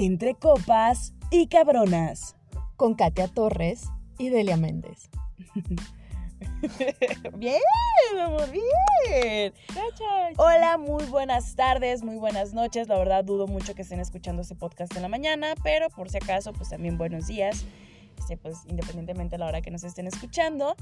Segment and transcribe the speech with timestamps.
[0.00, 2.36] Entre copas y cabronas.
[2.76, 5.10] Con Katia Torres y Delia Méndez.
[7.36, 7.60] bien,
[8.22, 9.52] amor, bien.
[10.36, 12.86] Hola, muy buenas tardes, muy buenas noches.
[12.86, 16.18] La verdad dudo mucho que estén escuchando este podcast en la mañana, pero por si
[16.18, 17.64] acaso, pues también buenos días.
[18.20, 20.76] Este, pues independientemente de la hora que nos estén escuchando.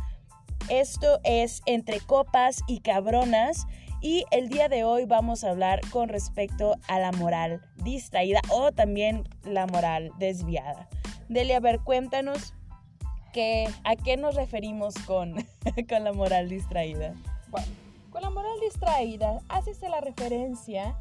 [0.69, 3.69] Esto es Entre Copas y Cabronas
[4.01, 8.73] y el día de hoy vamos a hablar con respecto a la moral distraída o
[8.73, 10.89] también la moral desviada.
[11.29, 12.53] Delia, a ver, cuéntanos
[13.33, 15.37] que, a qué nos referimos con,
[15.89, 17.15] con la moral distraída.
[17.49, 17.69] Bueno,
[18.11, 20.97] con la moral distraída hace la referencia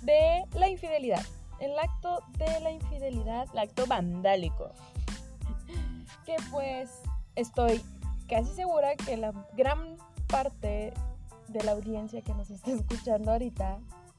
[0.00, 1.22] de la infidelidad.
[1.60, 3.48] El acto de la infidelidad.
[3.52, 4.70] El acto vandálico.
[6.24, 6.90] Que pues
[7.36, 7.82] estoy
[8.34, 10.92] casi segura que la gran parte
[11.46, 13.78] de la audiencia que nos está escuchando ahorita,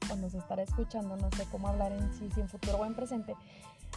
[0.10, 2.96] o nos estará escuchando, no sé cómo hablar en sí, si en futuro o en
[2.96, 3.36] presente,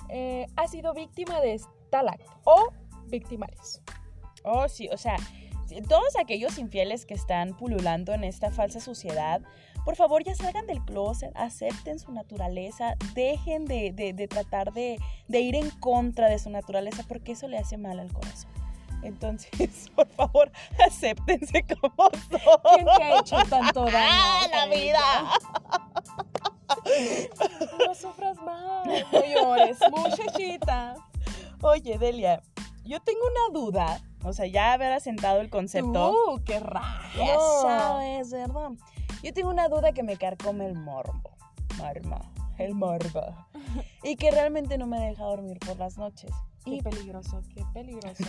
[0.09, 2.09] eh, ha sido víctima de tal
[2.43, 2.73] o
[3.07, 3.81] victimarios.
[4.43, 5.19] Oh, sí, o sea,
[5.89, 9.41] todos aquellos infieles que están pululando en esta falsa sociedad,
[9.85, 15.41] por favor ya salgan del closet, acepten su naturaleza, dejen de, de tratar de, de
[15.41, 18.58] ir en contra de su naturaleza porque eso le hace mal al corazón.
[19.03, 20.51] Entonces, por favor,
[20.87, 22.41] acéptense como son.
[22.75, 23.97] ¿Quién te ha hecho tanto daño?
[24.11, 24.99] ¡Ah, la vida!
[27.79, 30.97] No sufras más, no llores, muchachita.
[31.63, 32.43] Oye, Delia,
[32.85, 34.01] yo tengo una duda.
[34.25, 36.11] O sea, ya haber asentado el concepto.
[36.11, 36.99] ¡Uh, qué raro!
[37.17, 38.71] Ya sabes, ¿verdad?
[39.23, 41.37] Yo tengo una duda que me carcome el morbo.
[41.79, 42.21] Marma,
[42.59, 43.47] el morbo.
[44.03, 46.31] Y que realmente no me deja dormir por las noches.
[46.65, 48.25] Qué peligroso, qué peligroso.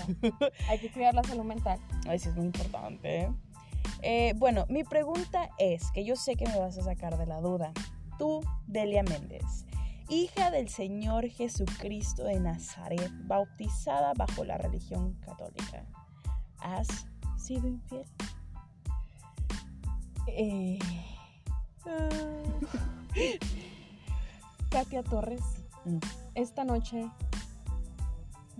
[0.70, 1.80] Hay que cuidar la salud mental.
[2.10, 3.22] Eso es muy importante.
[3.22, 3.32] ¿eh?
[4.02, 4.34] ¿eh?
[4.38, 7.74] bueno, mi pregunta es, que yo sé que me vas a sacar de la duda.
[8.18, 9.66] Tú, Delia Méndez,
[10.10, 15.86] hija del Señor Jesucristo de Nazaret, bautizada bajo la religión católica,
[16.60, 16.88] ¿has
[17.38, 18.06] sido infiel?
[20.28, 20.80] Eh,
[24.70, 25.42] Katia Torres,
[25.86, 25.98] mm.
[26.36, 27.10] esta noche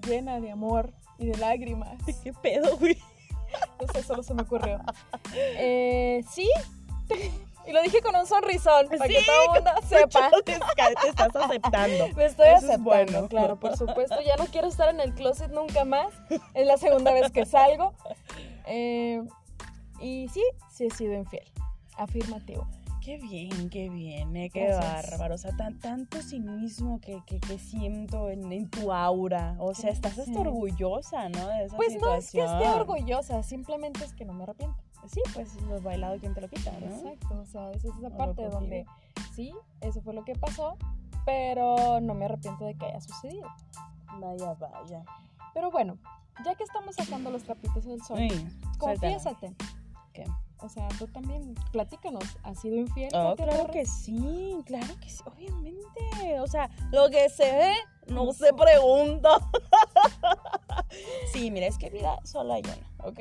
[0.06, 1.98] llena de amor y de lágrimas.
[2.24, 2.98] ¿Qué pedo, güey?
[3.82, 4.80] No sé, solo se me ocurrió.
[5.34, 6.50] Eh, sí.
[7.68, 10.32] Y lo dije con un sonrisón para que todo el mundo sepa.
[10.46, 10.54] Te,
[11.08, 12.08] estás aceptando.
[12.16, 13.28] Me estoy aceptando, bueno.
[13.28, 14.16] claro, por supuesto.
[14.26, 16.12] Ya no quiero estar en el closet nunca más.
[16.56, 17.94] Es la segunda vez que salgo.
[18.66, 19.22] Eh,
[20.00, 20.42] y sí,
[20.72, 21.46] sí he sido infiel.
[21.96, 22.68] Afirmativo.
[23.02, 25.36] Qué bien, qué bien, eh, qué bárbaro.
[25.36, 29.56] O sea, tan, tanto cinismo que, que, que siento en, en, tu aura.
[29.60, 31.48] O sea, estás hasta orgullosa, ¿no?
[31.48, 34.78] De esa pues no es que esté orgullosa, simplemente es que no me arrepiento.
[35.08, 36.88] Sí, pues lo bailado quien te lo quita, ¿no?
[36.88, 38.86] Exacto, o sea, esa es esa parte donde
[39.34, 40.78] sí, eso fue lo que pasó,
[41.26, 43.48] pero no me arrepiento de que haya sucedido.
[44.20, 45.06] Vaya, vaya.
[45.54, 45.98] Pero bueno,
[46.44, 48.20] ya que estamos sacando los trapitos del sol,
[48.78, 49.56] confiésate.
[50.14, 50.26] ¿Qué?
[50.62, 53.10] O sea, tú también, platícanos, ¿has sido infiel?
[53.14, 56.40] Oh, claro que sí, claro que sí, obviamente.
[56.42, 57.74] O sea, lo que se ve
[58.08, 59.40] no se pregunta.
[61.32, 63.20] sí, mira, es que vida solo hay una, ¿ok?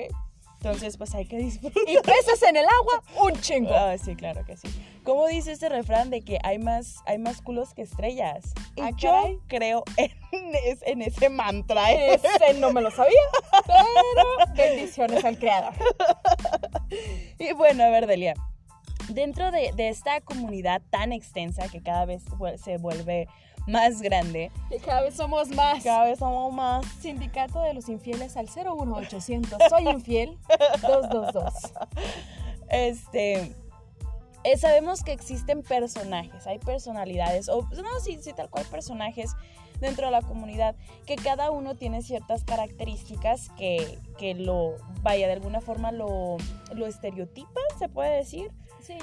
[0.61, 1.83] Entonces, pues hay que disfrutar.
[1.87, 3.73] Y peces en el agua, un chingo.
[3.73, 4.69] Ah, sí, claro que sí.
[5.05, 8.53] ¿Cómo dice este refrán de que hay más, hay más culos que estrellas?
[8.75, 10.11] Y ah, yo creo en,
[10.83, 11.93] en, ese mantra.
[11.93, 12.15] ¿eh?
[12.15, 13.21] Ese no me lo sabía,
[13.67, 15.75] pero bendiciones al creador.
[17.39, 18.35] Y bueno, a ver, Delia.
[19.09, 22.23] Dentro de, esta comunidad tan extensa que cada vez
[22.63, 23.29] se vuelve
[23.67, 24.51] más grande.
[24.69, 25.83] Que cada vez somos más.
[25.83, 26.85] Cada vez somos más.
[27.01, 29.59] Sindicato de los infieles al 01800.
[29.71, 30.39] Soy infiel
[30.83, 31.55] 222.
[32.71, 33.55] Este.
[34.45, 39.33] Eh, sabemos que existen personajes, hay personalidades, o no, sí, sí, tal cual personajes
[39.81, 45.35] dentro de la comunidad, que cada uno tiene ciertas características que, que lo, vaya, de
[45.35, 46.37] alguna forma lo,
[46.75, 48.51] lo estereotipan, se puede decir.
[48.81, 48.99] Sí.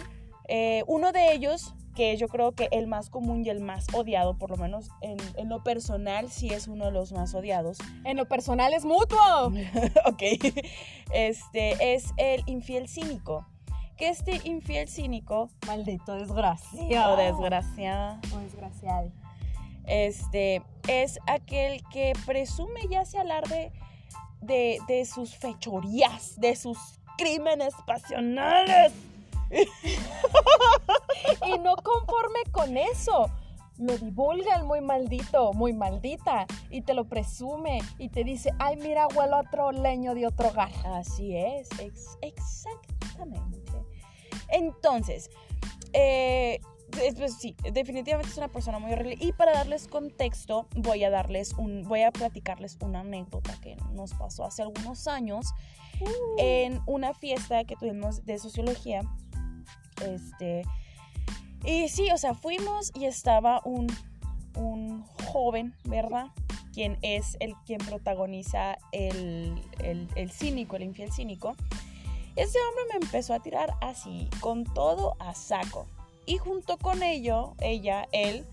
[0.48, 4.38] Eh, uno de ellos, que yo creo que el más común y el más odiado,
[4.38, 7.78] por lo menos en, en lo personal, sí es uno de los más odiados.
[8.04, 9.48] En lo personal es mutuo.
[10.06, 10.24] ok.
[11.14, 13.46] Este es el infiel cínico
[13.98, 19.12] que este infiel cínico, maldito desgraciado, desgraciada, o desgraciado,
[19.88, 23.72] este, es aquel que presume ya se alarde
[24.42, 26.78] de, de sus fechorías, de sus
[27.18, 28.94] crímenes pasionales.
[31.46, 33.30] y no conforme con eso,
[33.78, 38.78] lo divulga el muy maldito, muy maldita, y te lo presume y te dice, ay,
[38.78, 40.72] mira, huelo a otro leño de otro hogar.
[40.86, 41.70] Así es,
[42.22, 43.74] exactamente.
[44.50, 45.30] Entonces,
[45.94, 46.60] eh,
[46.92, 49.18] pues, sí, definitivamente es una persona muy horrible.
[49.20, 54.14] Y para darles contexto, voy a darles un, voy a platicarles una anécdota que nos
[54.14, 55.48] pasó hace algunos años
[56.02, 56.36] Uh.
[56.38, 59.02] en una fiesta que tuvimos de sociología.
[60.04, 60.64] Este.
[61.64, 63.88] Y sí, o sea, fuimos y estaba un,
[64.56, 66.28] un joven, ¿verdad?
[66.74, 71.56] Quien es el quien protagoniza el, el, el cínico, el infiel cínico.
[72.36, 75.88] Ese hombre me empezó a tirar así, con todo a saco.
[76.26, 78.46] Y junto con ello, ella, él,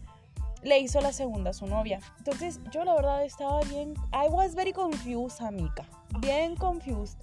[0.62, 2.00] le hizo la segunda a su novia.
[2.18, 3.94] Entonces, yo la verdad estaba bien.
[4.12, 5.84] I was very confused, amiga.
[6.20, 7.18] Bien confused.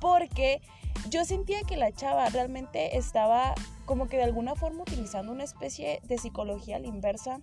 [0.00, 0.60] Porque
[1.08, 3.54] yo sentía que la chava realmente estaba
[3.84, 7.40] como que de alguna forma utilizando una especie de psicología a la inversa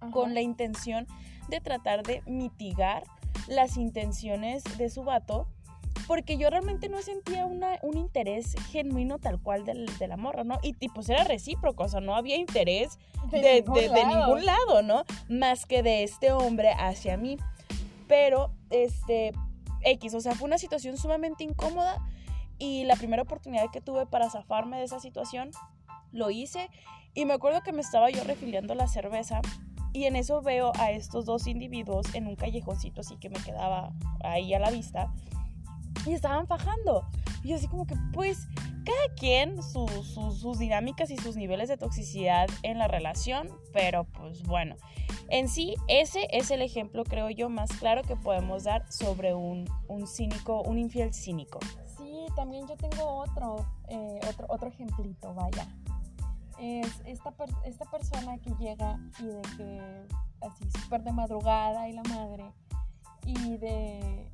[0.00, 0.10] Ajá.
[0.12, 1.06] con la intención
[1.48, 3.04] de tratar de mitigar
[3.48, 5.48] las intenciones de su vato,
[6.10, 10.42] porque yo realmente no sentía una, un interés genuino tal cual del, de la morra,
[10.42, 10.58] ¿no?
[10.60, 12.98] Y, y pues era recíproco, o sea, no había interés
[13.30, 14.08] de, de- ningún de lado.
[14.26, 15.04] ningún lado, ¿no?
[15.28, 17.36] Más que de este hombre hacia mí.
[18.08, 19.30] Pero, este,
[19.82, 22.04] X, o sea, fue una situación sumamente incómoda
[22.58, 25.52] y la primera oportunidad que tuve para zafarme de esa situación,
[26.10, 26.70] lo hice
[27.14, 29.42] y me acuerdo que me estaba yo refiliando la cerveza
[29.92, 33.92] y en eso veo a estos dos individuos en un callejoncito así que me quedaba
[34.24, 35.12] ahí a la vista
[36.06, 37.06] y estaban fajando.
[37.42, 38.46] Y así como que, pues,
[38.84, 44.04] cada quien su- su- sus dinámicas y sus niveles de toxicidad en la relación, pero
[44.04, 44.74] pues bueno,
[45.28, 49.66] en sí ese es el ejemplo, creo yo, más claro que podemos dar sobre un,
[49.88, 51.60] un cínico, un infiel cínico.
[51.98, 55.66] Sí, también yo tengo otro, eh, otro, otro ejemplito, vaya.
[56.58, 57.32] Es esta,
[57.64, 60.06] esta persona que llega y de que
[60.40, 62.50] así súper de madrugada y la madre
[63.24, 64.30] y de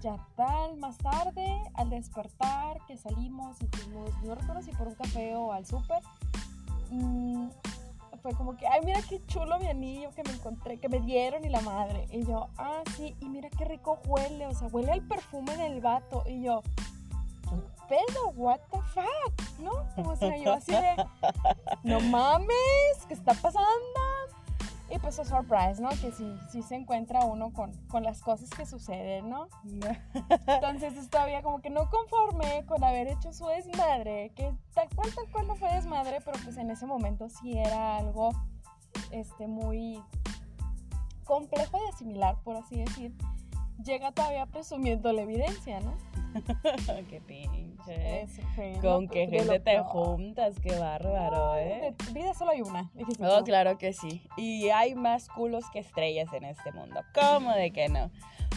[0.00, 4.94] ya tal más tarde al despertar que salimos y fuimos, no recuerdo si por un
[4.94, 6.02] café o al súper
[6.90, 7.48] mm,
[8.22, 11.44] fue como que, ay mira qué chulo mi anillo que me encontré, que me dieron
[11.44, 14.92] y la madre y yo, ah sí, y mira qué rico huele, o sea, huele
[14.92, 16.62] al perfume del vato y yo,
[17.48, 17.56] ¿qué
[17.88, 18.30] pedo?
[18.36, 19.60] What the fuck?
[19.60, 19.86] ¿No?
[20.08, 21.06] O sea, yo así de,
[21.84, 24.00] no mames, ¿qué está pasando?
[24.88, 25.88] Y pues, a surprise, ¿no?
[25.88, 29.48] Que sí, sí se encuentra uno con, con las cosas que suceden, ¿no?
[30.46, 35.12] Entonces es todavía como que no conforme con haber hecho su desmadre, que tal cual,
[35.14, 38.30] tal cual no fue desmadre, pero pues en ese momento sí era algo
[39.10, 40.00] este, muy
[41.24, 43.12] complejo de asimilar, por así decir.
[43.84, 45.96] Llega todavía presumiendo la evidencia, ¿no?
[47.08, 48.22] qué pinche.
[48.22, 48.42] Eso
[48.82, 51.94] Con qué De gente te juntas, qué bárbaro, ¿eh?
[52.06, 52.90] De vida solo hay una.
[52.94, 54.22] dijiste Oh, claro que sí.
[54.36, 57.00] Y hay más culos que estrellas en este mundo.
[57.14, 58.10] ¿Cómo de que no?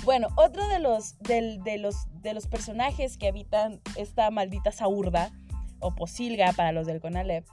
[0.04, 5.32] Bueno, otro de los, del- de los, de los personajes que habitan esta maldita saurda,
[5.80, 7.46] o posilga para los del Conalep,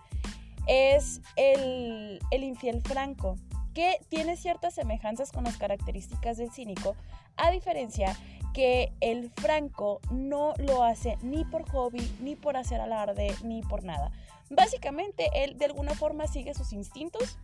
[0.67, 3.37] es el, el infiel franco,
[3.77, 6.97] que tiene ciertas semejanzas con las características del cínico,
[7.37, 8.17] a diferencia
[8.55, 13.85] que el franco no lo hace ni por hobby, ni por hacer alarde, ni por
[13.85, 14.11] nada.
[14.49, 17.39] Básicamente, él de alguna forma sigue sus instintos,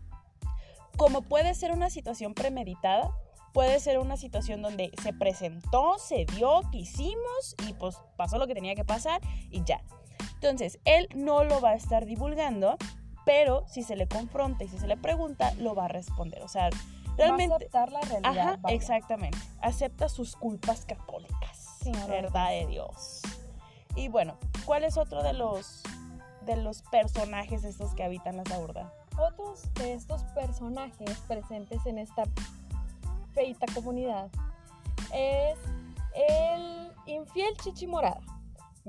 [0.97, 3.11] como puede ser una situación premeditada,
[3.53, 8.55] puede ser una situación donde se presentó, se dio, quisimos y pues pasó lo que
[8.55, 9.21] tenía que pasar
[9.51, 9.83] y ya.
[10.37, 12.79] Entonces, él no lo va a estar divulgando,
[13.25, 16.43] pero si se le confronta y si se le pregunta, lo va a responder.
[16.43, 16.77] O sea, Va
[17.13, 17.55] a realmente...
[17.57, 18.39] aceptar la realidad.
[18.39, 18.75] Ajá, vaya.
[18.77, 19.39] exactamente.
[19.61, 21.79] Acepta sus culpas católicas.
[21.83, 22.07] Claro.
[22.09, 23.21] Verdad de Dios.
[23.97, 25.83] Y bueno, ¿cuál es otro de los
[26.47, 28.93] de los personajes estos que habitan la saurda?
[29.19, 32.25] Otros de estos personajes presentes en esta
[33.35, 34.29] feita comunidad
[35.13, 35.59] es
[36.15, 38.21] el infiel chichimorada.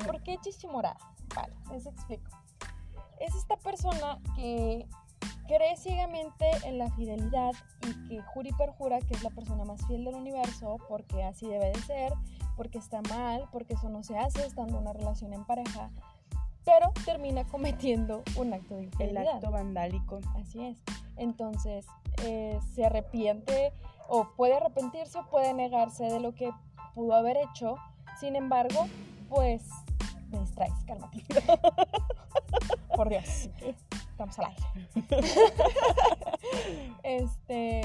[0.06, 0.98] ¿Por qué chichimorada?
[1.36, 2.30] Vale, les explico.
[3.24, 4.86] Es esta persona que
[5.48, 7.54] cree ciegamente en la fidelidad
[7.88, 11.48] y que jura y perjura que es la persona más fiel del universo porque así
[11.48, 12.14] debe de ser,
[12.58, 15.90] porque está mal, porque eso no se hace estando en una relación en pareja,
[16.66, 19.36] pero termina cometiendo un acto de El infidelidad.
[19.36, 20.20] acto vandálico.
[20.36, 20.78] Así es.
[21.16, 21.86] Entonces,
[22.24, 23.72] eh, se arrepiente
[24.10, 26.52] o puede arrepentirse o puede negarse de lo que
[26.94, 27.76] pudo haber hecho.
[28.20, 28.88] Sin embargo,
[29.30, 29.64] pues
[30.30, 31.24] me distraes, cálmate.
[32.96, 33.50] Por Dios,
[34.12, 34.64] estamos al aire.
[37.04, 37.82] este,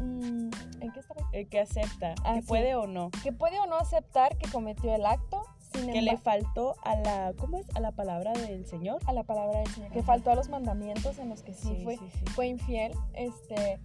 [0.00, 1.20] mm, ¿en qué estaba?
[1.32, 2.48] El que acepta, Ah, que sí.
[2.48, 3.10] puede o no.
[3.22, 7.32] Que puede o no aceptar que cometió el acto, sin Que le faltó a la,
[7.38, 7.66] ¿cómo es?
[7.74, 9.00] A la palabra del Señor.
[9.06, 11.96] a la palabra del Señor, que faltó a los mandamientos en los que sí, fue,
[11.96, 12.04] sí.
[12.34, 13.80] fue infiel, este,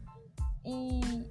[0.64, 1.26] y,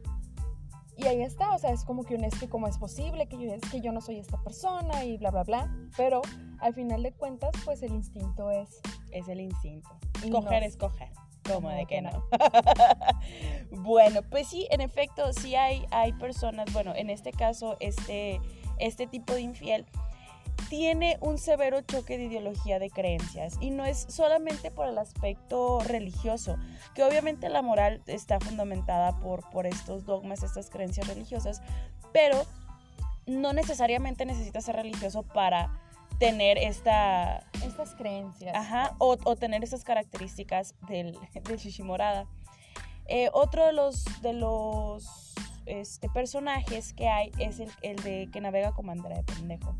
[0.97, 3.37] y ahí está, o sea, es como que un es que cómo es posible, que
[3.39, 6.23] yo, es que yo no soy esta persona y bla, bla, bla, pero
[6.61, 8.81] al final de cuentas, pues el instinto es,
[9.11, 9.89] Es el instinto.
[10.23, 11.09] Y Escoger, no- escoger.
[11.47, 12.25] Como de que no.
[13.71, 18.41] bueno, pues sí, en efecto, sí hay, hay personas, bueno, en este caso, este,
[18.79, 19.87] este tipo de infiel
[20.69, 25.81] tiene un severo choque de ideología de creencias y no es solamente por el aspecto
[25.81, 26.57] religioso,
[26.95, 31.63] que obviamente la moral está fundamentada por, por estos dogmas, estas creencias religiosas,
[32.13, 32.45] pero
[33.27, 35.79] no necesariamente necesita ser religioso para
[36.19, 37.45] tener esta...
[37.65, 38.55] Estas creencias.
[38.55, 42.27] Ajá, o, tener esas características del, del Shishimorada.
[43.07, 45.35] Eh, otro de los, de los
[45.67, 49.77] este, personajes que hay es el, el de que navega con bandera de pendejo,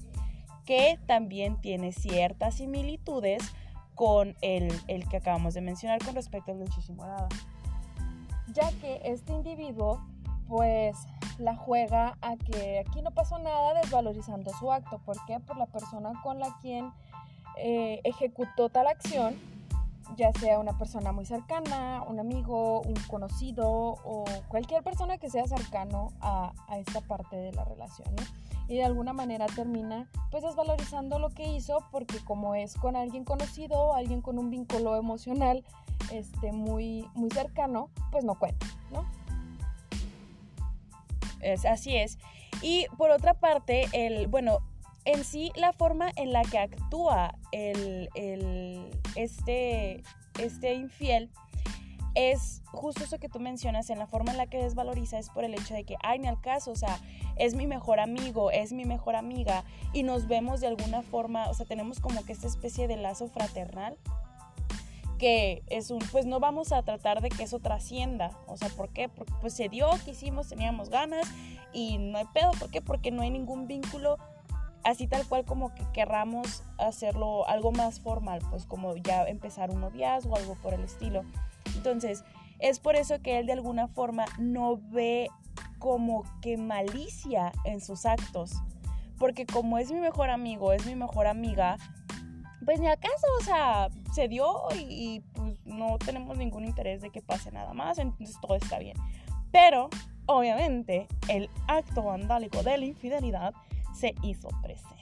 [0.65, 3.43] que también tiene ciertas similitudes
[3.95, 7.29] con el, el que acabamos de mencionar con respecto al del Shishimorada.
[8.53, 10.07] Ya que este individuo
[10.47, 10.97] pues
[11.39, 14.99] la juega a que aquí no pasó nada desvalorizando su acto.
[15.05, 15.41] ¿Por qué?
[15.41, 16.93] Por la persona con la quien
[17.59, 19.35] eh, ejecutó tal acción,
[20.17, 25.47] ya sea una persona muy cercana, un amigo, un conocido o cualquier persona que sea
[25.47, 28.09] cercano a, esta parte de la relación.
[28.69, 33.25] Y de alguna manera termina pues desvalorizando lo que hizo porque como es con alguien
[33.25, 35.65] conocido, alguien con un vínculo emocional
[36.13, 39.07] este, muy, muy cercano, pues no cuenta, ¿no?
[41.65, 42.19] Así es.
[42.63, 44.61] Y por otra parte, el, bueno,
[45.05, 48.09] en sí la forma en la que actúa el,
[49.15, 50.03] este,
[50.39, 51.31] este infiel
[52.15, 55.45] es justo eso que tú mencionas, en la forma en la que desvaloriza es por
[55.45, 56.99] el hecho de que, ay, ni al caso, o sea,
[57.37, 61.55] es mi mejor amigo, es mi mejor amiga, y nos vemos de alguna forma, o
[61.55, 63.99] sea, tenemos como que esta especie de lazo fraternal,
[65.19, 68.31] que es un, pues no vamos a tratar de que eso trascienda.
[68.47, 69.09] O sea, ¿por qué?
[69.09, 71.27] Porque pues se dio, quisimos, teníamos ganas
[71.73, 72.51] y no hay pedo.
[72.59, 72.81] ¿Por qué?
[72.81, 74.19] Porque no hay ningún vínculo
[74.87, 79.81] así tal cual como que querramos hacerlo algo más formal, pues como ya empezar un
[79.81, 81.25] noviazgo o algo por el estilo.
[81.75, 82.25] Entonces,
[82.61, 85.29] es por eso que él de alguna forma no ve
[85.81, 88.53] como que malicia en sus actos.
[89.19, 91.79] Porque como es mi mejor amigo, es mi mejor amiga,
[92.67, 94.45] pues ni acaso, o sea, se dio
[94.75, 98.97] y, pues no tenemos ningún interés de que pase nada más, entonces todo está bien.
[99.53, 99.89] Pero,
[100.27, 103.55] obviamente, el acto vandálico de la infidelidad
[103.95, 104.97] se hizo presente.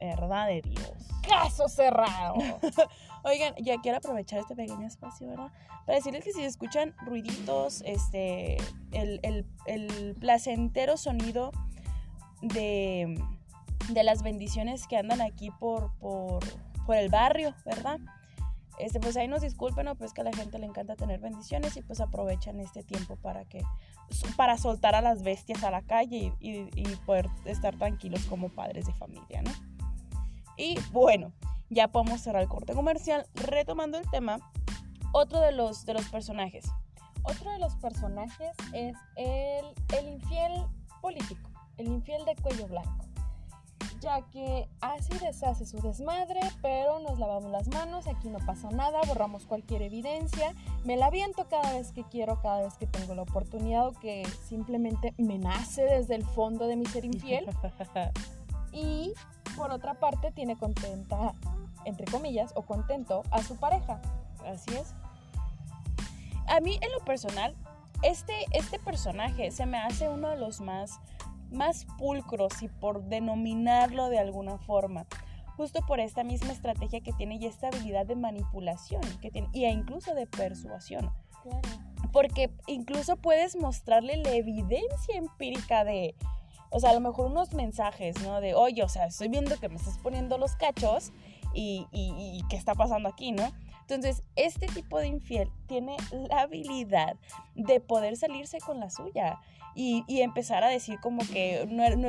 [0.00, 1.08] ¿Verdad de Dios?
[1.26, 2.34] Caso cerrado.
[3.22, 5.52] Oigan, ya quiero aprovechar este pequeño espacio, ¿verdad?
[5.86, 8.56] Para decirles que si escuchan ruiditos, este,
[8.90, 11.52] el, el, el placentero sonido
[12.42, 13.22] de,
[13.90, 16.40] de las bendiciones que andan aquí por, por
[16.88, 18.00] por el barrio, ¿verdad?
[18.78, 19.94] Este, pues ahí nos disculpen, ¿no?
[19.94, 23.44] pues que a la gente le encanta tener bendiciones y pues aprovechan este tiempo para
[23.44, 23.62] que
[24.38, 28.94] para soltar a las bestias a la calle y, poder estar tranquilos como padres de
[28.94, 29.50] familia, ¿no?
[30.56, 31.34] Y bueno,
[31.68, 33.26] ya podemos cerrar el corte comercial.
[33.34, 34.38] Retomando el tema,
[35.12, 36.70] otro de los, de los personajes.
[37.22, 40.52] Otro de los personajes es el, el infiel
[41.02, 43.07] político, el infiel de cuello blanco
[44.00, 49.00] ya que así deshace su desmadre, pero nos lavamos las manos, aquí no pasa nada,
[49.06, 50.54] borramos cualquier evidencia,
[50.84, 54.26] me la viento cada vez que quiero, cada vez que tengo la oportunidad o que
[54.48, 57.46] simplemente me nace desde el fondo de mi ser infiel.
[58.72, 59.12] y
[59.56, 61.34] por otra parte tiene contenta,
[61.84, 64.00] entre comillas, o contento a su pareja.
[64.46, 64.94] Así es.
[66.46, 67.54] A mí en lo personal,
[68.02, 71.00] este, este personaje se me hace uno de los más
[71.50, 75.06] más pulcros y por denominarlo de alguna forma,
[75.56, 79.66] justo por esta misma estrategia que tiene y esta habilidad de manipulación que tiene, y
[79.66, 81.10] incluso de persuasión.
[82.12, 86.14] Porque incluso puedes mostrarle la evidencia empírica de,
[86.70, 88.40] o sea, a lo mejor unos mensajes, ¿no?
[88.40, 91.12] De, oye, o sea, estoy viendo que me estás poniendo los cachos
[91.54, 93.52] y, y, y qué está pasando aquí, ¿no?
[93.88, 95.96] Entonces, este tipo de infiel tiene
[96.28, 97.16] la habilidad
[97.54, 99.40] de poder salirse con la suya
[99.74, 101.66] y, empezar a decir como que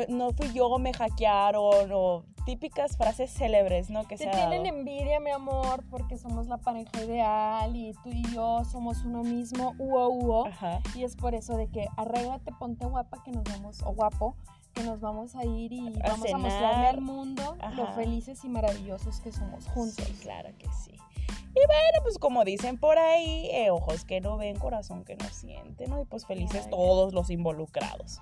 [0.09, 4.07] no, fui yo, me hackearon o típicas frases célebres, ¿no?
[4.07, 8.65] Que Te tienen envidia, mi amor, porque somos la pareja ideal y tú y yo
[8.65, 10.49] somos uno mismo, uo, uo.
[10.95, 14.35] Y es por eso de que arréglate, ponte guapa que nos vamos, o guapo,
[14.73, 19.21] que nos vamos a ir y vamos a mostrarle al mundo lo felices y maravillosos
[19.21, 20.09] que somos juntos.
[20.21, 20.91] claro que sí.
[21.29, 25.29] Y bueno, pues como dicen por ahí, eh, ojos que no ven, corazón que no
[25.29, 26.01] siente, ¿no?
[26.01, 28.19] Y pues felices todos los involucrados.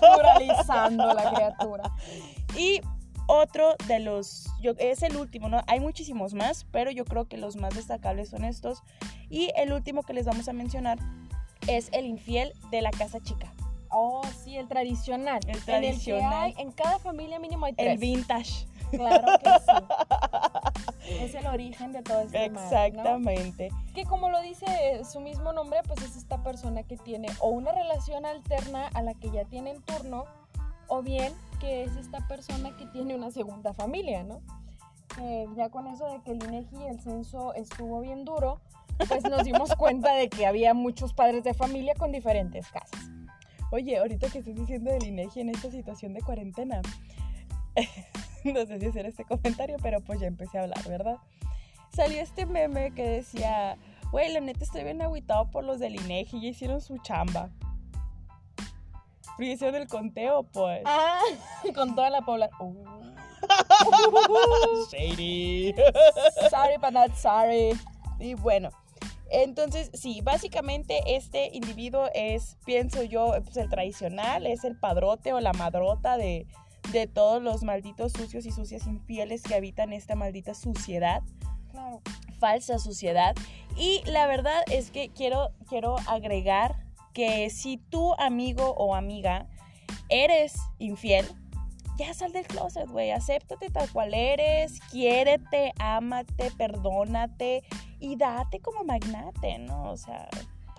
[0.00, 1.92] Moralizando la criatura.
[2.56, 2.80] Y
[3.26, 5.60] otro de los, yo, es el último, ¿no?
[5.66, 8.82] Hay muchísimos más, pero yo creo que los más destacables son estos.
[9.28, 10.98] Y el último que les vamos a mencionar
[11.66, 13.52] es el infiel de la casa chica.
[13.90, 15.40] Oh, sí, el tradicional.
[15.48, 16.54] El tradicional.
[16.58, 17.92] En, cada familia mínimo hay tres.
[17.92, 18.66] El vintage.
[18.90, 19.72] Claro que sí.
[21.08, 21.92] Es el origen.
[21.92, 23.70] de todo este Exactamente.
[23.94, 24.66] Que como lo dice
[25.10, 29.14] su mismo nombre, pues es esta persona que tiene o una relación alterna a la
[29.14, 30.24] que ya tiene en turno,
[30.88, 34.40] o bien que es esta persona que tiene una segunda familia, ¿no?
[35.56, 38.60] ya con eso de que el INEGI y el censo estuvo bien duro,
[39.08, 43.00] pues nos dimos cuenta de que había muchos padres de familia con diferentes casas.
[43.72, 46.82] Oye, ahorita que estás diciendo del INEGI en esta situación de cuarentena,
[48.54, 51.16] no sé si hacer este comentario, pero pues ya empecé a hablar, ¿verdad?
[51.94, 53.76] Salió este meme que decía,
[54.10, 57.50] güey, la neta estoy bien aguitado por los del INEGI, ya hicieron su chamba.
[59.36, 60.82] Pero hicieron el conteo, pues.
[60.84, 61.20] Ah,
[61.74, 62.76] con toda la población.
[64.90, 65.74] Shady.
[66.50, 67.78] sorry, but not sorry.
[68.18, 68.70] Y bueno,
[69.30, 75.40] entonces, sí, básicamente este individuo es, pienso yo, pues, el tradicional, es el padrote o
[75.40, 76.46] la madrota de,
[76.92, 81.22] de todos los malditos sucios y sucias infieles que habitan esta maldita suciedad.
[82.38, 83.34] Falsa suciedad.
[83.76, 86.76] Y la verdad es que quiero, quiero agregar
[87.12, 89.46] que si tu amigo o amiga
[90.08, 91.26] eres infiel,
[91.96, 93.10] ya sal del closet, güey.
[93.10, 97.64] Acéptate tal cual eres, quiérete, ámate, perdónate
[98.00, 99.90] y date como magnate, ¿no?
[99.90, 100.28] O sea.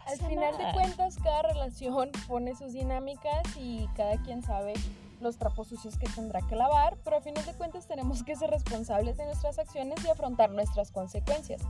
[0.05, 4.73] Al final de cuentas, cada relación pone sus dinámicas y cada quien sabe
[5.19, 8.49] los trapos sucios que tendrá que lavar, pero a final de cuentas tenemos que ser
[8.49, 11.61] responsables de nuestras acciones y afrontar nuestras consecuencias.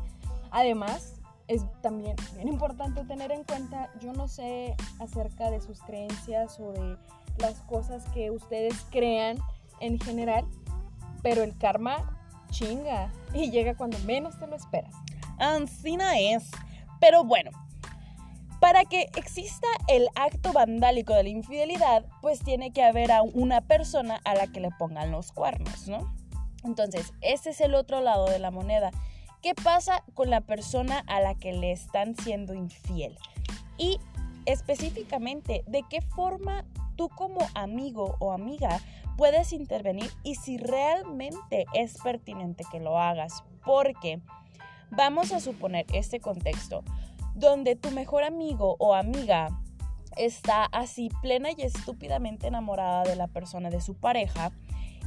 [0.51, 1.15] Además,
[1.47, 6.73] es también bien importante tener en cuenta, yo no sé acerca de sus creencias o
[6.73, 6.97] de
[7.37, 9.37] las cosas que ustedes crean
[9.79, 10.45] en general,
[11.23, 12.17] pero el karma
[12.49, 14.93] chinga y llega cuando menos te lo esperas.
[15.37, 16.49] Ancina es.
[16.99, 17.51] Pero bueno,
[18.59, 23.61] para que exista el acto vandálico de la infidelidad, pues tiene que haber a una
[23.61, 26.13] persona a la que le pongan los cuernos, ¿no?
[26.63, 28.91] Entonces, ese es el otro lado de la moneda.
[29.41, 33.17] ¿Qué pasa con la persona a la que le están siendo infiel?
[33.77, 33.99] Y
[34.45, 36.65] específicamente, ¿de qué forma
[36.95, 38.81] tú como amigo o amiga
[39.17, 43.43] puedes intervenir y si realmente es pertinente que lo hagas?
[43.63, 44.19] Porque
[44.89, 46.83] vamos a suponer este contexto
[47.37, 49.49] donde tu mejor amigo o amiga
[50.17, 54.51] está así plena y estúpidamente enamorada de la persona de su pareja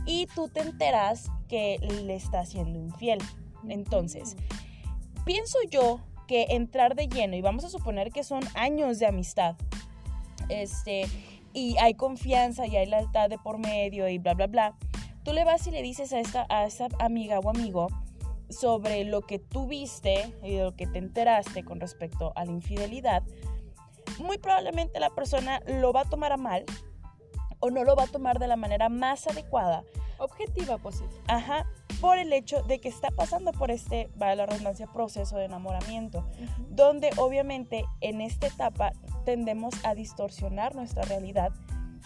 [0.06, 3.18] y tú te enteras que le está siendo infiel.
[3.68, 4.36] Entonces,
[5.24, 9.56] pienso yo que entrar de lleno, y vamos a suponer que son años de amistad,
[10.48, 11.06] este,
[11.52, 14.76] y hay confianza y hay lealtad de por medio y bla, bla, bla,
[15.24, 17.88] tú le vas y le dices a esta, a esa amiga o amigo,
[18.50, 22.52] sobre lo que tú viste y de lo que te enteraste con respecto a la
[22.52, 23.22] infidelidad,
[24.18, 26.64] muy probablemente la persona lo va a tomar a mal
[27.60, 29.84] o no lo va a tomar de la manera más adecuada.
[30.18, 31.14] Objetiva posible.
[31.28, 31.66] Ajá,
[32.00, 36.26] por el hecho de que está pasando por este, vaya la redundancia, proceso de enamoramiento,
[36.68, 38.92] donde obviamente en esta etapa
[39.24, 41.52] tendemos a distorsionar nuestra realidad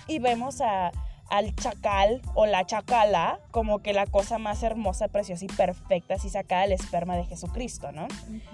[0.07, 0.92] y vemos a
[1.30, 6.28] al chacal o la chacala como que la cosa más hermosa, preciosa y perfecta si
[6.30, 8.06] saca el esperma de Jesucristo, ¿no?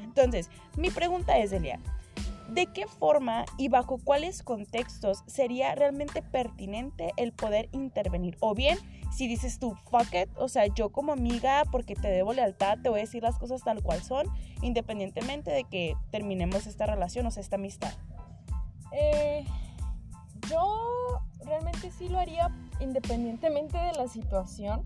[0.02, 1.80] Entonces, mi pregunta es, Delia,
[2.48, 8.37] ¿de qué forma y bajo cuáles contextos sería realmente pertinente el poder intervenir?
[8.40, 8.78] O bien,
[9.12, 12.88] si dices tú, fuck it, o sea, yo como amiga, porque te debo lealtad, te
[12.88, 14.26] voy a decir las cosas tal cual son,
[14.62, 17.92] independientemente de que terminemos esta relación o sea, esta amistad.
[18.92, 19.44] Eh,
[20.48, 22.50] yo realmente sí lo haría
[22.81, 24.85] independientemente de la situación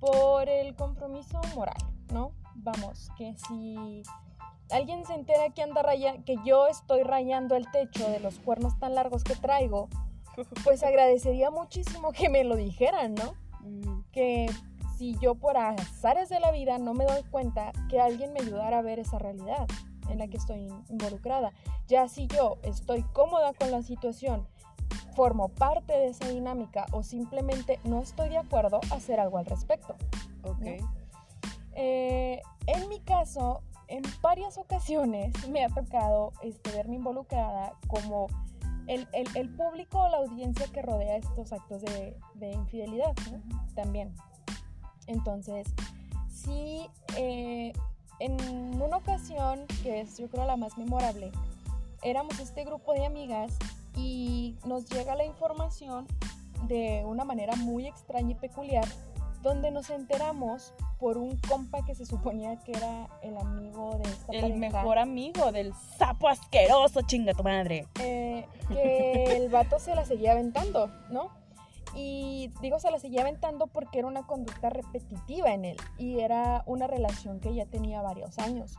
[0.00, 1.76] por el compromiso moral,
[2.12, 2.32] ¿no?
[2.54, 4.02] Vamos, que si
[4.70, 8.78] alguien se entera que anda raya, que yo estoy rayando el techo de los cuernos
[8.78, 9.88] tan largos que traigo,
[10.64, 13.34] pues agradecería muchísimo que me lo dijeran, ¿no?
[13.60, 14.02] Mm.
[14.12, 14.50] Que
[14.96, 18.78] si yo por azares de la vida no me doy cuenta que alguien me ayudara
[18.78, 19.66] a ver esa realidad
[20.08, 21.52] en la que estoy involucrada.
[21.86, 24.46] Ya si yo estoy cómoda con la situación
[25.18, 29.96] formo parte de esa dinámica o simplemente no estoy de acuerdo, hacer algo al respecto.
[30.44, 30.80] Ok.
[31.72, 38.28] Eh, en mi caso, en varias ocasiones me ha tocado este, verme involucrada como
[38.86, 43.12] el, el, público o la audiencia que rodea estos actos de, de infidelidad
[43.74, 44.14] también.
[45.08, 45.66] Entonces,
[46.30, 47.72] sí, eh,
[48.20, 51.32] en una ocasión, que es yo creo la más memorable,
[52.02, 53.58] éramos este grupo de amigas
[53.98, 56.06] y nos llega la información
[56.66, 58.86] de una manera muy extraña y peculiar,
[59.42, 64.32] donde nos enteramos por un compa que se suponía que era el amigo de esta
[64.32, 67.86] El mejor amigo del sapo asqueroso, chinga tu madre.
[68.00, 71.30] Eh, que el vato se la seguía aventando, ¿no?
[71.94, 76.62] Y digo, se la seguía aventando porque era una conducta repetitiva en él y era
[76.66, 78.76] una relación que ya tenía varios años.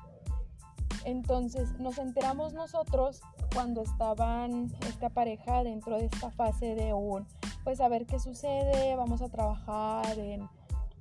[1.06, 3.22] Entonces nos enteramos nosotros
[3.54, 7.26] cuando estaban esta pareja dentro de esta fase de un,
[7.64, 10.48] pues a ver qué sucede, vamos a trabajar en,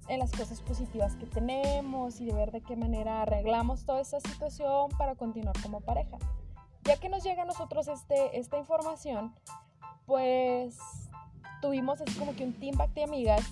[0.09, 4.21] en las cosas positivas que tenemos y de ver de qué manera arreglamos toda esa
[4.21, 6.19] situación para continuar como pareja.
[6.85, 9.35] Ya que nos llega a nosotros este, esta información,
[10.07, 10.79] pues
[11.61, 13.43] tuvimos así como que un team back de amigas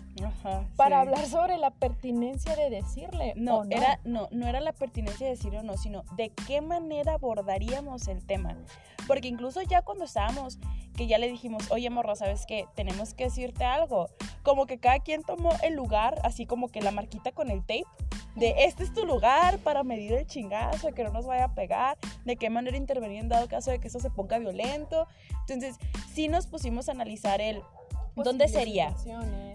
[0.77, 3.33] para hablar sobre la pertinencia de decirle.
[3.37, 7.14] No, era, no, no era la pertinencia de decirle o no, sino de qué manera
[7.14, 8.57] abordaríamos el tema.
[9.07, 10.59] Porque incluso ya cuando estábamos,
[10.97, 12.66] que ya le dijimos, oye morra, ¿sabes qué?
[12.75, 14.09] Tenemos que decirte algo.
[14.42, 17.85] Como que cada quien tomó el lugar, así como que la marquita con el tape,
[18.35, 21.55] de este es tu lugar para medir el chingazo, de que no nos vaya a
[21.55, 25.07] pegar, de qué manera intervenir en dado caso de que eso se ponga violento.
[25.40, 25.77] Entonces,
[26.12, 27.62] sí nos pusimos a analizar el
[28.16, 28.94] ¿Dónde sería?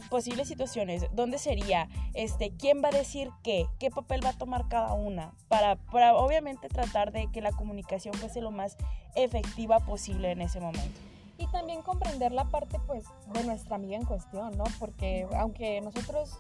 [0.10, 1.06] Posibles situaciones.
[1.14, 1.90] ¿Dónde sería?
[2.14, 3.66] Este, ¿Quién va a decir qué?
[3.80, 5.34] ¿Qué papel va a tomar cada una?
[5.48, 8.78] Para, para obviamente tratar de que la comunicación fuese lo más
[9.16, 11.00] efectiva posible en ese momento.
[11.38, 14.66] Y también comprender la parte pues de nuestra amiga en cuestión, ¿no?
[14.80, 16.38] Porque aunque nosotros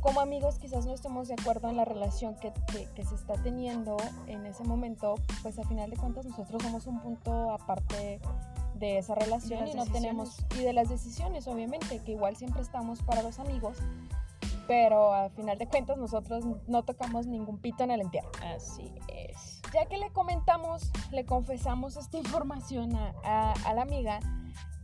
[0.00, 2.52] como amigos quizás no estemos de acuerdo en la relación que,
[2.94, 7.00] que, se está teniendo en ese momento, pues a final de cuentas nosotros somos un
[7.00, 8.20] punto aparte
[8.82, 13.00] de esa relación y no tenemos y de las decisiones obviamente que igual siempre estamos
[13.02, 13.78] para los amigos
[14.66, 18.30] pero al final de cuentas nosotros no tocamos ningún pito en el entierro.
[18.54, 19.60] Así es.
[19.72, 24.18] Ya que le comentamos le confesamos esta información a, a, la amiga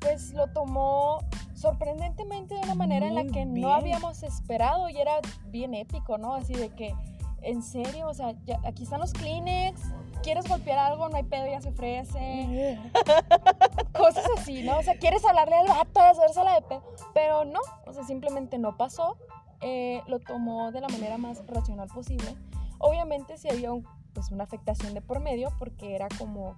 [0.00, 1.18] pues lo tomó
[1.54, 5.14] sorprendentemente de una manera en la que no habíamos esperado y era
[5.46, 6.94] bien épico no así de que
[7.42, 8.34] en serio o sea
[8.64, 9.80] aquí están los Kleenex
[10.22, 12.78] quieres golpear algo, no hay pedo, ya se ofrece.
[13.92, 14.78] Cosas así, ¿no?
[14.78, 16.82] O sea, quieres hablarle al vato, hacérsela de pedo.
[17.14, 19.16] Pero no, o sea, simplemente no pasó.
[19.60, 22.36] Eh, lo tomó de la manera más racional posible.
[22.78, 23.70] Obviamente sí había
[24.12, 26.56] pues una afectación de por medio porque era como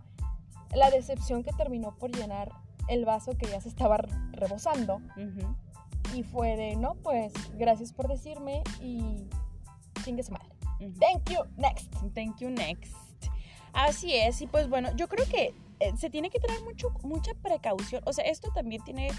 [0.75, 2.51] la decepción que terminó por llenar
[2.88, 3.99] el vaso que ya se estaba
[4.33, 5.01] rebosando.
[6.14, 9.29] Y fue de, no, pues gracias por decirme y
[10.05, 10.49] chingue su madre.
[10.99, 11.92] Thank you, next.
[12.14, 13.10] Thank you, next.
[13.72, 17.33] Así es, y pues bueno, yo creo que eh, se tiene que tener mucho, mucha
[17.35, 18.02] precaución.
[18.04, 19.11] O sea, esto también tiene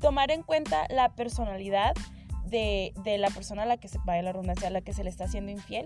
[0.00, 1.94] tomar en cuenta la personalidad
[2.44, 5.10] de, la persona a la que se vaya la redundancia, a la que se le
[5.10, 5.84] está haciendo infiel,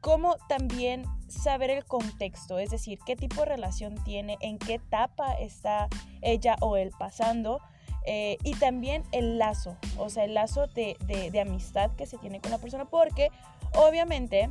[0.00, 5.34] como también saber el contexto, es decir, qué tipo de relación tiene, en qué etapa
[5.34, 5.88] está
[6.22, 7.60] ella o él pasando.
[8.06, 12.40] Eh, y también el lazo, o sea, el lazo de, de amistad que se tiene
[12.40, 13.30] con la persona, porque
[13.74, 14.50] obviamente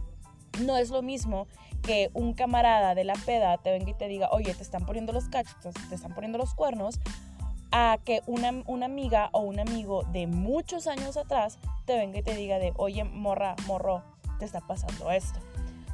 [0.62, 1.48] no es lo mismo
[1.88, 5.14] que un camarada de la peda te venga y te diga, oye, te están poniendo
[5.14, 7.00] los cachos, te están poniendo los cuernos,
[7.72, 12.24] a que una, una, amiga o un amigo de muchos años atrás te venga y
[12.24, 14.04] te diga de, oye, morra, morro,
[14.38, 15.40] te está pasando esto.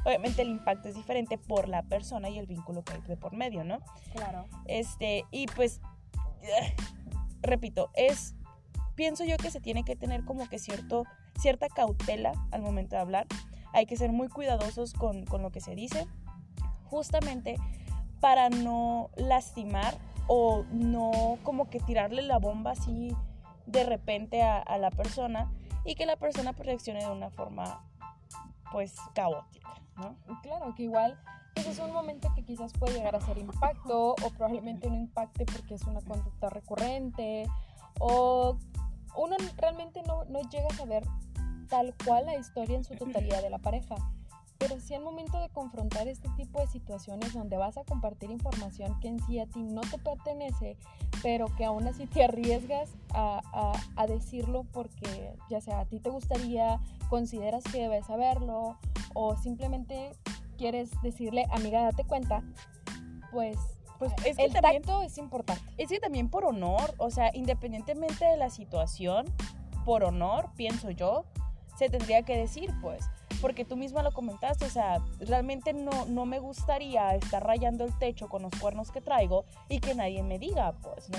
[0.04, 3.32] Obviamente el impacto es diferente por la persona y el vínculo que hay de por
[3.32, 3.78] medio, ¿no?
[4.12, 4.46] Claro.
[4.66, 5.80] Este, y pues,
[7.40, 8.34] repito, es,
[8.96, 11.04] pienso yo que se tiene que tener como que cierto,
[11.40, 13.26] cierta cautela al momento de hablar
[13.74, 16.06] hay que ser muy cuidadosos con, lo que se dice,
[16.84, 17.56] justamente
[18.20, 23.14] para no lastimar o no como que tirarle la bomba así
[23.66, 25.52] de repente a, la persona
[25.84, 27.84] y que la persona reaccione de una forma
[28.72, 30.16] pues caótica, ¿no?
[30.42, 31.18] Claro, que igual
[31.54, 35.44] pues es un momento que quizás puede llegar a ser impacto o probablemente no impacte
[35.46, 37.46] porque es una conducta recurrente
[38.00, 38.56] o
[39.16, 41.04] uno realmente no, no llega a saber
[41.64, 43.96] tal cual la historia en su totalidad de la pareja.
[44.58, 48.98] Pero si al momento de confrontar este tipo de situaciones donde vas a compartir información
[49.00, 50.76] que en sí a ti no te pertenece,
[51.22, 56.08] pero que aún así te arriesgas a, a, decirlo porque ya sea a ti te
[56.08, 58.78] gustaría, consideras que debes saberlo
[59.12, 60.12] o simplemente
[60.56, 62.42] quieres decirle, amiga, date cuenta,
[63.32, 63.58] pues
[63.98, 65.62] pues es que el tacto es importante.
[65.78, 69.26] Es que también por honor, o sea, independientemente de la situación,
[69.84, 71.24] por honor, pienso yo,
[71.76, 73.04] se tendría que decir, pues,
[73.40, 77.96] porque tú misma lo comentaste, o sea, realmente no, no me gustaría estar rayando el
[77.98, 81.18] techo con los cuernos que traigo y que nadie me diga, pues, ¿no?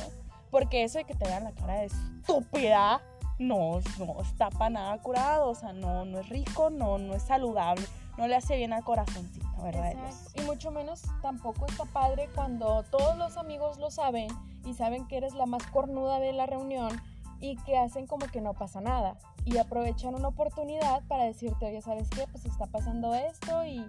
[0.50, 3.02] Porque eso de que te vean la cara de estúpida,
[3.38, 7.24] no, no está para nada curado, o sea, no, no es rico, no, no es
[7.24, 7.86] saludable,
[8.18, 9.94] no le hace bien al corazoncito, ¿verdad?
[10.36, 14.30] Y mucho menos tampoco está padre cuando todos los amigos lo saben
[14.63, 17.02] y saben que eres la más cornuda de la reunión
[17.41, 21.82] y que hacen como que no pasa nada y aprovechan una oportunidad para decirte, oye,
[21.82, 22.26] ¿sabes qué?
[22.32, 23.86] Pues está pasando esto y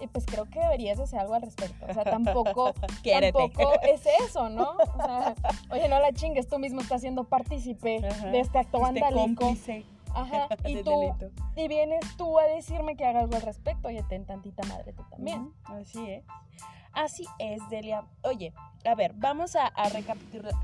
[0.00, 1.84] Y pues creo que deberías hacer algo al respecto.
[1.86, 2.72] O sea, tampoco,
[3.04, 4.70] tampoco es eso, ¿no?
[4.70, 5.34] O sea,
[5.70, 9.54] oye, no la chingues, tú mismo estás siendo partícipe de este acto este vandálico.
[10.14, 11.14] Ajá, y tú,
[11.56, 13.88] y vienes tú a decirme que haga algo al respecto.
[13.88, 15.52] Oye, ten tantita madre tú también.
[15.64, 16.24] así es.
[16.92, 18.04] Así es, Delia.
[18.22, 18.52] Oye,
[18.84, 20.54] a ver, vamos a, recapitular,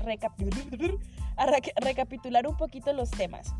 [1.77, 3.53] recapitular un poquito los temas.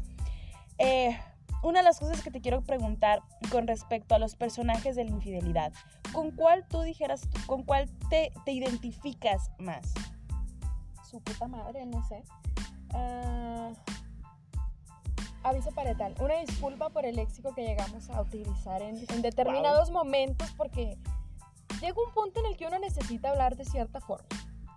[0.77, 1.17] Eh,
[1.63, 5.11] una de las cosas que te quiero preguntar con respecto a los personajes de la
[5.11, 5.73] infidelidad,
[6.13, 9.93] ¿con cuál tú dijeras, con cuál te, identificas más?
[11.09, 12.23] Su puta madre, no sé.
[12.93, 13.73] Uh,
[15.43, 16.13] aviso parental.
[16.19, 20.97] Una disculpa por el léxico que llegamos a utilizar en, determinados momentos porque
[21.81, 24.27] llega un punto en el que uno necesita hablar de cierta forma.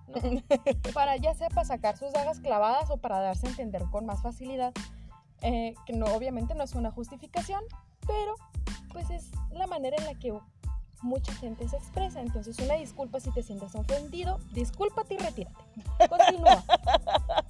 [0.94, 4.22] para ya sea para sacar sus dagas clavadas o para darse a entender con más
[4.22, 4.72] facilidad.
[5.42, 7.62] Eh, que no, obviamente no es una justificación,
[8.06, 8.34] pero
[8.92, 10.32] pues es la manera en la que
[11.02, 12.20] mucha gente se expresa.
[12.20, 15.64] Entonces, una disculpa si te sientes ofendido, discúlpate y retírate.
[16.08, 16.64] Continúa.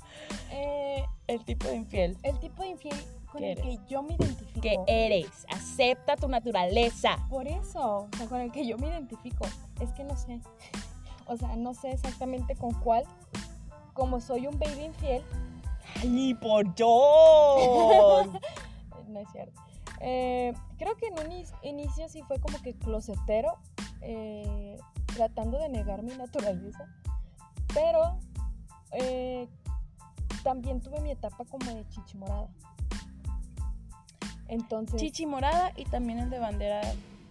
[0.53, 2.19] Eh, el tipo de infiel.
[2.25, 2.97] El tipo de infiel
[3.31, 4.61] con el que yo me identifico.
[4.61, 5.47] Que eres.
[5.49, 7.17] Acepta tu naturaleza.
[7.29, 9.47] Por eso, o sea, con el que yo me identifico.
[9.81, 10.41] Es que no sé.
[11.27, 13.05] O sea, no sé exactamente con cuál.
[13.95, 15.23] Como soy un baby infiel.
[16.03, 16.89] ¡Ay, por Dios!
[19.09, 19.61] no es cierto.
[20.01, 23.59] Eh, creo que en un inicio sí fue como que closetero,
[24.01, 24.79] eh,
[25.15, 26.87] tratando de negar mi naturaleza.
[27.75, 28.19] Pero
[28.93, 29.49] eh,
[30.43, 32.49] también tuve mi etapa como de chichimorada.
[34.49, 35.01] Entonces.
[35.01, 36.81] Chichimorada y también el de bandera.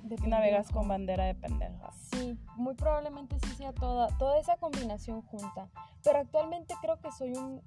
[0.04, 1.91] De navegas con bandera de pendeja.
[2.12, 5.67] Sí, muy probablemente sí sea toda, toda esa combinación junta.
[6.04, 7.62] Pero actualmente creo que soy un.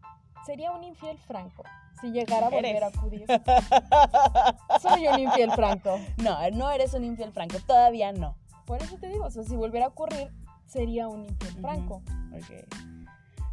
[0.46, 1.62] Sería un infiel franco
[2.02, 3.24] si llegara a volver a acudir.
[4.82, 5.98] Soy un infiel franco.
[6.18, 8.36] No, no eres un infiel franco, todavía no.
[8.66, 10.32] Por eso te digo, o sea, si volviera a ocurrir,
[10.66, 12.02] sería un infiel franco.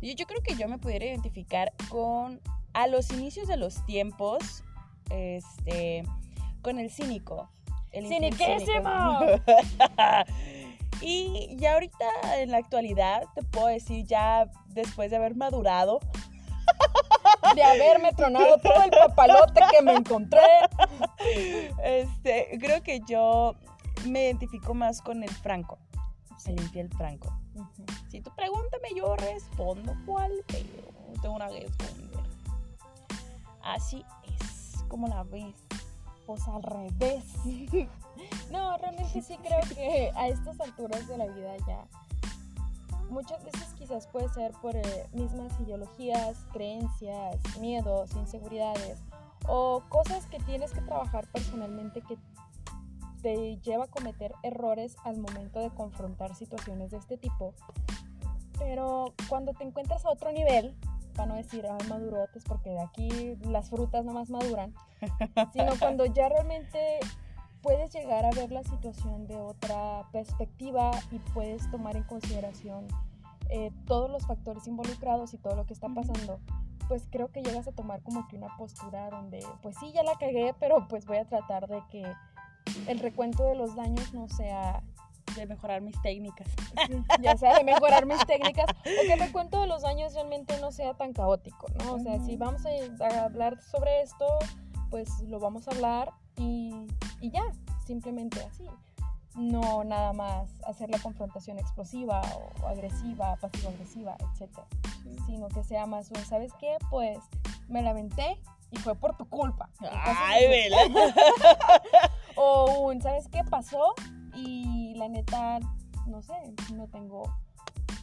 [0.02, 2.41] Yo, yo creo que yo me pudiera identificar con,
[2.73, 4.63] a los inicios de los tiempos,
[5.12, 6.04] este,
[6.62, 7.49] con el cínico.
[7.91, 9.19] El ¡Ciniquísimo!
[11.02, 12.06] y ya ahorita,
[12.38, 15.99] en la actualidad, te puedo decir, ya después de haber madurado,
[17.56, 20.42] de haberme tronado todo el papalote que me encontré.
[21.84, 23.56] Este, creo que yo
[24.06, 25.78] me identifico más con el franco,
[26.46, 27.34] el infiel franco.
[28.10, 32.20] Si tú pregúntame, yo respondo cuál, pero tengo una que responder.
[33.62, 34.06] Así
[34.39, 35.56] es, como la ves.
[36.26, 37.24] Pues al revés.
[38.52, 41.88] no, realmente sí creo que a estas alturas de la vida ya
[43.10, 49.04] muchas veces quizás puede ser por eh, mismas ideologías, creencias, miedos, inseguridades
[49.48, 52.17] o cosas que tienes que trabajar personalmente que
[53.22, 57.54] te lleva a cometer errores al momento de confrontar situaciones de este tipo.
[58.58, 60.76] Pero cuando te encuentras a otro nivel,
[61.15, 64.74] para no decir, ay, madurotes, porque de aquí las frutas no más maduran,
[65.54, 67.00] sino cuando ya realmente
[67.62, 72.88] puedes llegar a ver la situación de otra perspectiva y puedes tomar en consideración
[73.50, 76.39] eh, todos los factores involucrados y todo lo que está pasando,
[76.88, 80.15] pues creo que llegas a tomar como que una postura donde, pues sí, ya la
[80.17, 82.04] cagué, pero pues voy a tratar de que
[82.88, 84.84] el recuento de los daños no sea
[85.36, 86.48] de mejorar mis técnicas.
[87.22, 90.72] ya sea de mejorar mis técnicas o que el recuento de los daños realmente no
[90.72, 91.93] sea tan caótico, ¿no?
[91.93, 94.26] O sea, si vamos a, hablar sobre esto,
[94.89, 96.88] pues lo vamos a hablar y,
[97.21, 97.43] y ya,
[97.86, 98.65] simplemente así.
[99.36, 102.21] No nada más hacer la confrontación explosiva
[102.62, 104.60] o agresiva, pasivo-agresiva, etc.
[105.27, 106.77] Sino que sea más un, ¿sabes qué?
[106.89, 107.19] Pues
[107.67, 108.39] me lamenté
[108.71, 109.69] y fue por tu culpa.
[109.91, 110.77] Ay, vela.
[112.36, 113.93] o un, ¿sabes qué pasó?
[114.36, 115.60] Y la neta,
[116.08, 116.34] no sé,
[116.73, 117.32] no tengo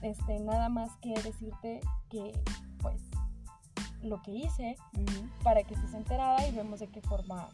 [0.02, 2.32] este, nada más que decirte que,
[2.80, 3.02] pues,
[4.02, 4.76] lo que hice
[5.42, 7.48] para que estés enterada y vemos de qué forma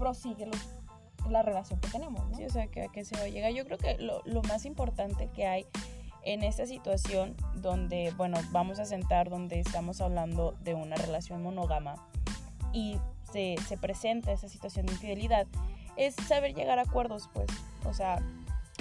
[0.00, 0.50] prosigue
[1.28, 2.36] la relación que tenemos, ¿no?
[2.36, 3.52] Sí, o sea, que, que se va a llegar.
[3.52, 5.66] Yo creo que lo, más importante que hay
[6.22, 11.94] en esta situación donde, bueno, vamos a sentar donde estamos hablando de una relación monógama
[12.72, 12.96] y
[13.30, 15.46] se, se, presenta esa situación de infidelidad,
[15.96, 17.48] es saber llegar a acuerdos, pues.
[17.84, 18.18] O sea,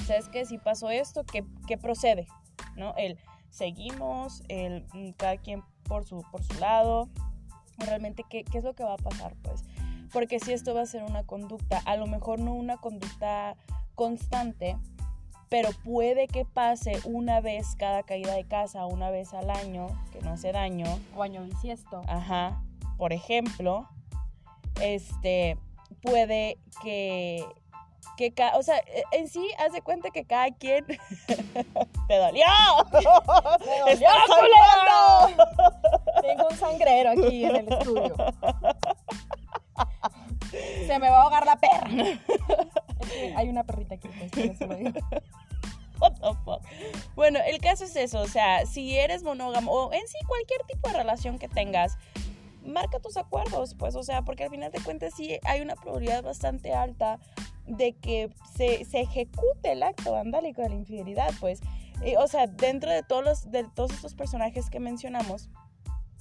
[0.07, 0.45] ¿sabes qué?
[0.45, 2.27] Si pasó esto, ¿qué, qué procede?
[2.75, 2.95] ¿No?
[2.95, 3.17] El
[3.49, 7.09] seguimos, el mm, cada quien por su, por su lado,
[7.77, 9.63] realmente ¿qué, qué es lo que va a pasar, pues
[10.11, 13.55] porque si esto va a ser una conducta, a lo mejor no una conducta
[13.95, 14.77] constante,
[15.49, 20.21] pero puede que pase una vez cada caída de casa, una vez al año, que
[20.21, 20.85] no hace daño.
[21.15, 22.01] O año bisiesto.
[22.07, 22.61] Ajá.
[22.97, 23.89] Por ejemplo,
[24.79, 25.57] este,
[26.01, 27.43] puede que,
[28.15, 30.85] que o sea, e, en sí, haz de cuenta que cada quien
[32.07, 32.45] te dolió.
[33.65, 34.09] ¡Me dolió,
[36.21, 38.15] Tengo un sangrero aquí en el estudio.
[40.87, 41.89] Se me va a ahogar la perra.
[43.35, 44.59] hay una perrita aquí, pues,
[45.99, 46.61] What the fuck?
[47.15, 50.87] Bueno, el caso es eso, o sea, si eres monógamo o en sí cualquier tipo
[50.87, 51.97] de relación que tengas,
[52.63, 56.23] marca tus acuerdos, pues, o sea, porque al final de cuentas sí hay una probabilidad
[56.23, 57.19] bastante alta
[57.65, 61.61] de que se, se ejecute el acto vandálico de la infidelidad, pues.
[62.17, 65.49] o sea, dentro de todos, los, de todos estos personajes que mencionamos,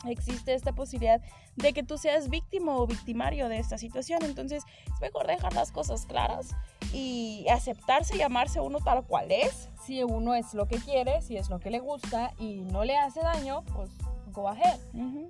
[0.06, 1.20] existe esta posibilidad
[1.56, 4.22] de que tú seas víctima o victimario de esta situación.
[4.24, 6.54] Entonces, es mejor dejar las cosas claras
[6.92, 9.68] y aceptarse y amarse uno tal cual es.
[9.84, 12.96] Si uno es lo que quiere, si es lo que le gusta y no le
[12.96, 13.90] hace daño, pues
[14.32, 14.78] go ahead.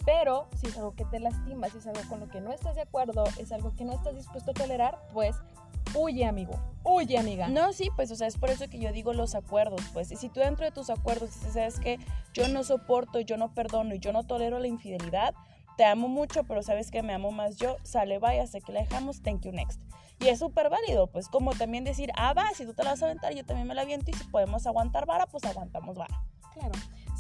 [0.04, 2.74] Pero si es algo que te lastima, si es algo con lo que no estás
[2.74, 5.36] de acuerdo, es algo que no estás dispuesto a tolerar, pues
[5.94, 6.58] huye, amigo.
[6.84, 7.48] Huye, amiga.
[7.48, 10.10] No, sí, pues, o sea, es por eso que yo digo los acuerdos, pues.
[10.10, 11.98] Y si tú dentro de tus acuerdos dices, sabes que
[12.32, 15.34] yo no soporto, yo no perdono y yo no tolero la infidelidad,
[15.76, 18.80] te amo mucho, pero sabes que me amo más yo, sale, vaya, sé que la
[18.80, 19.80] dejamos, thank you next.
[20.20, 23.02] Y es súper válido, pues, como también decir, ah, va, si tú te la vas
[23.02, 26.22] a aventar, yo también me la aviento y si podemos aguantar vara, pues aguantamos vara.
[26.52, 26.72] Claro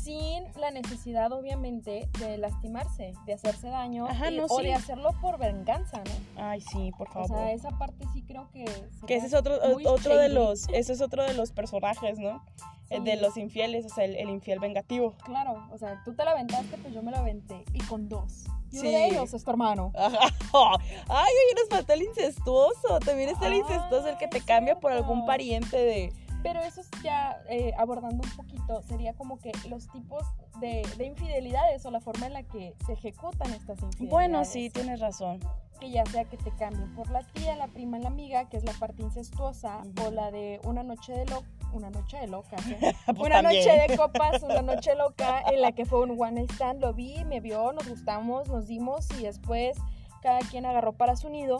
[0.02, 4.06] sin la necesidad obviamente de lastimarse, de hacerse daño
[4.48, 6.42] o de hacerlo por venganza, ¿no?
[6.42, 7.30] Ay, sí, por favor.
[7.30, 8.64] O sea, esa parte sí creo que
[9.06, 12.42] que ese es otro otro de los ese es otro de los personajes, ¿no?
[12.88, 15.14] De los infieles, o sea, el, infiel vengativo.
[15.24, 18.46] Claro, o sea, tú te la aventaste, pues yo me la aventé y con dos.
[18.70, 19.92] Y uno de ellos es tu hermano.
[19.96, 20.08] Ay,
[20.52, 22.98] oye, nos faltó el incestuoso.
[23.04, 26.90] También está el incestuoso, el que te cambia por algún pariente de pero eso es
[27.02, 30.24] ya eh, abordando un poquito, sería como que los tipos
[30.60, 34.10] de, de, infidelidades o la forma en la que se ejecutan estas infidelidades.
[34.10, 35.40] Bueno, sí, tienes razón.
[35.80, 38.64] Que ya sea que te cambien por la tía, la prima, la amiga, que es
[38.64, 42.56] la parte incestuosa, o la de una noche de loca una noche de loca,
[43.06, 46.50] pues una noche de copas, una noche loca en la que fue un one night
[46.52, 49.76] stand, lo vi, me vio, nos gustamos, nos dimos y después
[50.22, 51.58] cada quien agarró para su nido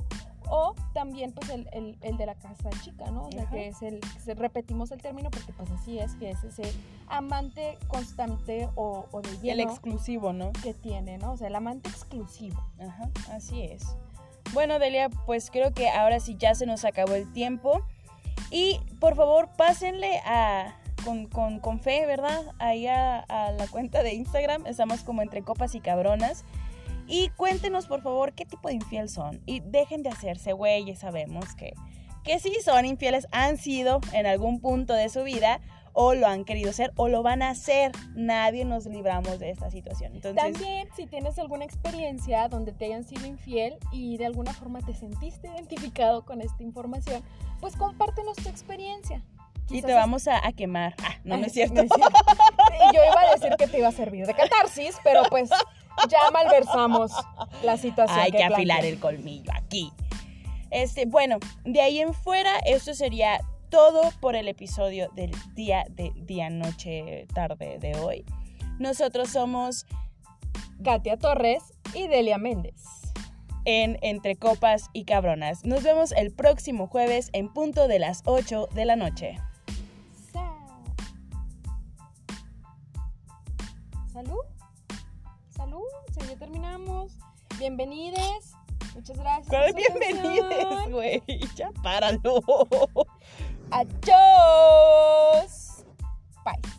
[0.50, 3.26] o también pues el, el, el, de la casa chica, ¿no?
[3.26, 4.00] O sea, que es el,
[4.36, 6.72] repetimos el término porque pues así es, que es ese
[7.08, 9.52] amante constante o, o de lleno.
[9.52, 10.52] El exclusivo, ¿no?
[10.62, 11.32] Que tiene, ¿no?
[11.32, 12.62] O sea, el amante exclusivo.
[12.80, 13.84] Ajá, así es.
[14.52, 17.82] Bueno, Delia, pues creo que ahora sí ya se nos acabó el tiempo.
[18.50, 22.42] Y por favor, pásenle a, con, con, con fe, ¿verdad?
[22.58, 24.66] Ahí a, a, la cuenta de Instagram.
[24.66, 26.44] Estamos como entre copas y cabronas.
[27.08, 29.40] Y cuéntenos, por favor, qué tipo de infiel son.
[29.46, 31.72] Y dejen de hacerse güeyes, sabemos que,
[32.22, 35.60] que sí son infieles, han sido en algún punto de su vida
[36.00, 37.90] o lo han querido ser o lo van a hacer.
[38.14, 40.14] Nadie nos libramos de esta situación.
[40.14, 44.80] Entonces, También si tienes alguna experiencia donde te hayan sido infiel y de alguna forma
[44.80, 47.24] te sentiste identificado con esta información,
[47.60, 49.22] pues compártenos tu experiencia.
[49.70, 50.94] y te vamos a, quemar.
[51.02, 51.82] Ah, no, no es cierto.
[51.82, 55.50] yo iba a decir que te iba a servir de catarsis, pero pues
[56.08, 57.12] ya malversamos
[57.62, 58.18] la situación.
[58.18, 59.92] Hay que, afilar el colmillo aquí.
[60.70, 66.12] Este, bueno, de ahí en fuera, esto sería todo por el episodio del día de
[66.16, 68.24] día, noche, tarde de hoy.
[68.78, 69.86] Nosotros somos
[70.82, 71.62] Katia Torres
[71.94, 72.82] y Delia Méndez.
[73.64, 75.64] En Entre Copas y Cabronas.
[75.64, 79.38] Nos vemos el próximo jueves en punto de las 8 de la noche.
[84.12, 84.57] Salud
[86.48, 87.12] terminamos.
[87.58, 88.54] Bienvenides.
[88.94, 89.48] Muchas gracias.
[89.48, 91.22] ¿Cuál bienvenides, güey?
[91.56, 92.42] Ya páralo.
[93.70, 95.04] Adiós.
[96.44, 96.77] Bye.